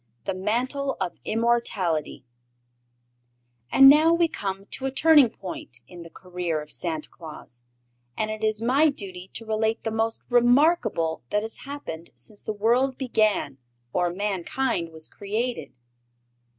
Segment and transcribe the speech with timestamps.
[0.23, 2.25] The Mantle of Immortality
[3.71, 7.61] And now we come to a turning point in the career of Santa Claus,
[8.17, 12.51] and it is my duty to relate the most remarkable that has happened since the
[12.51, 13.59] world began
[13.93, 15.71] or mankind was created.